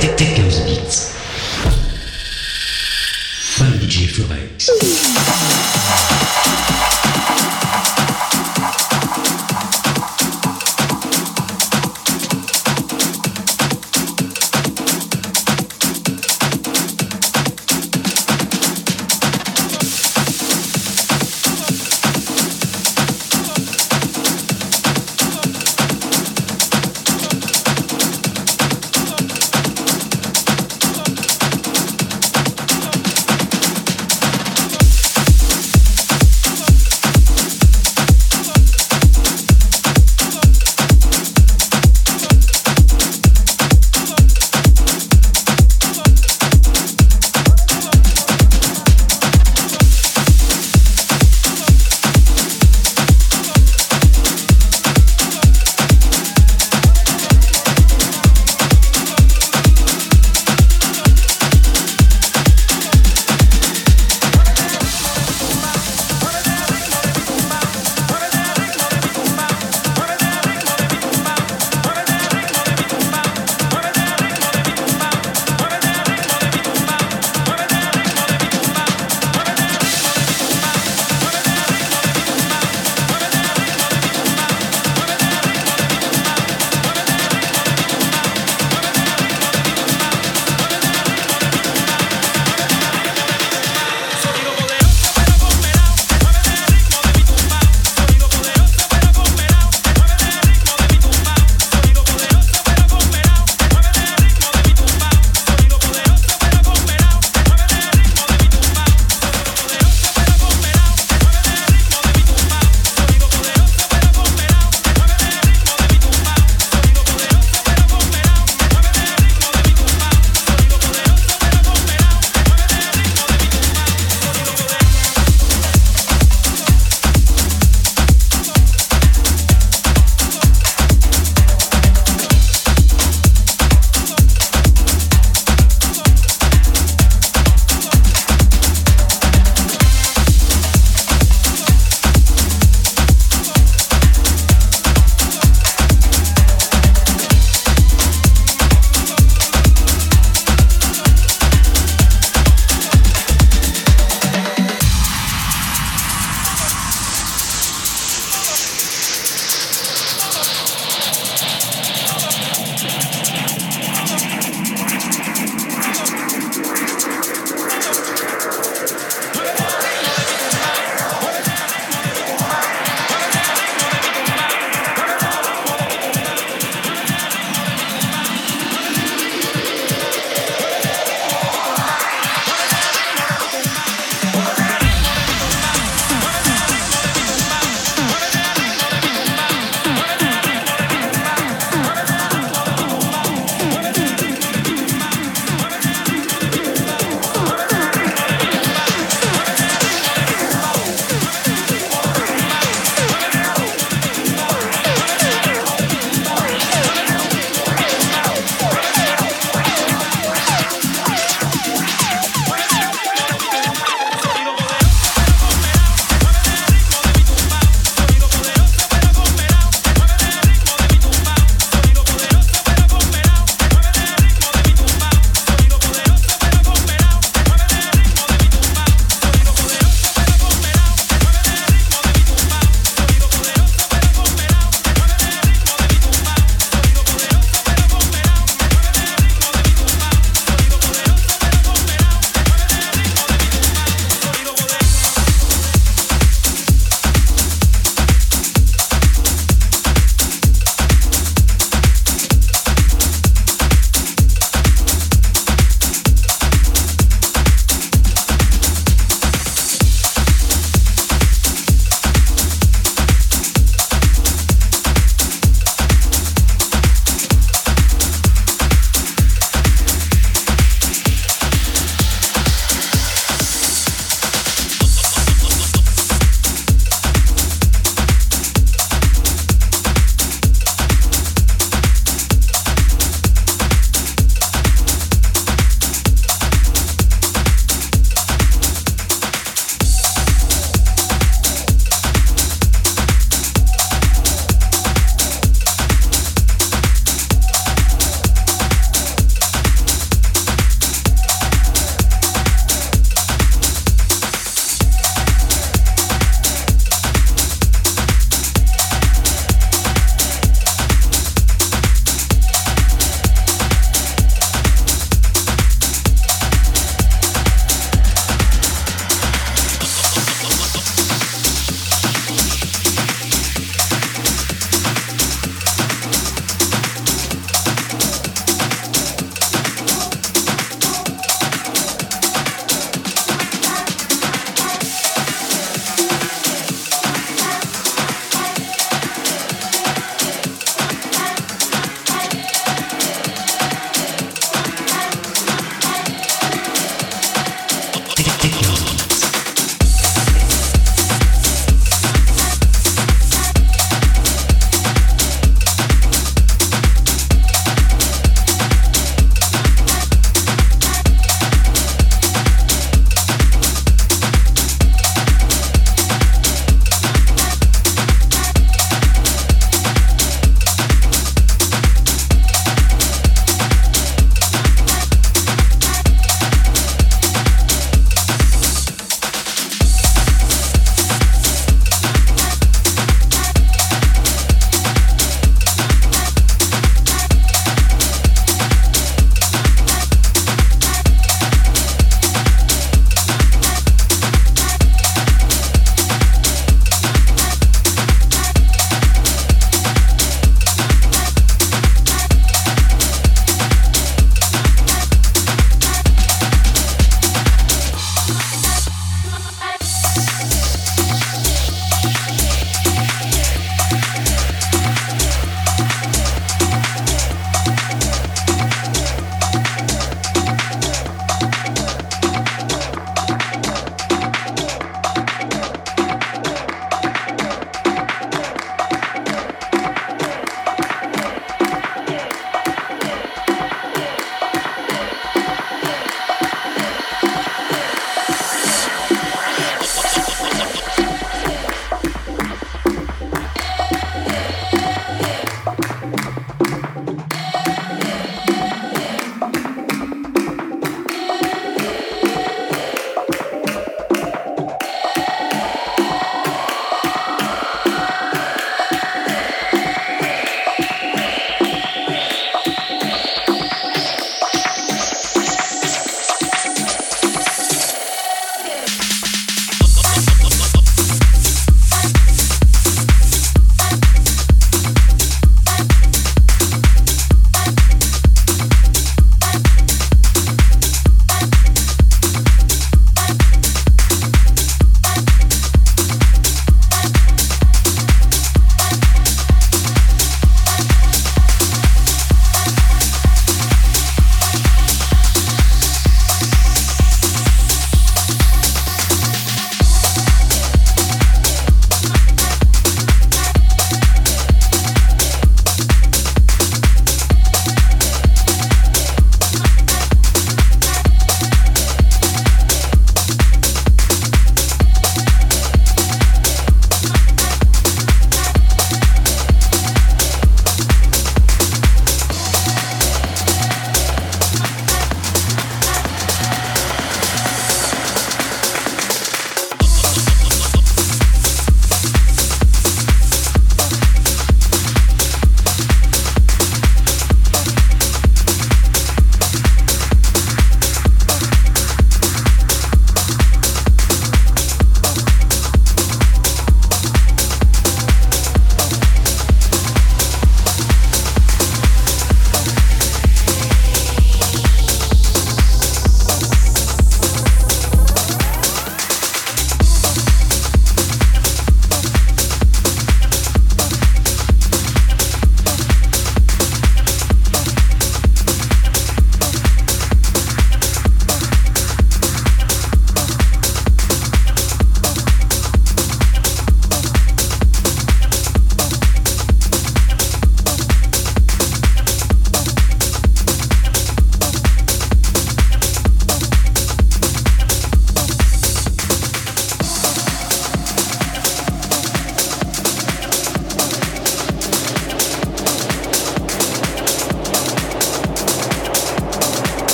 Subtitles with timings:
[0.00, 1.14] Technos Beats.
[3.58, 5.27] By DJ Furex.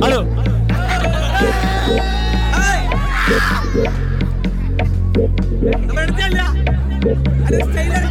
[0.00, 0.20] Alo.
[2.56, 2.74] അതെ
[6.10, 8.06] സ്റ്റൈലാണ്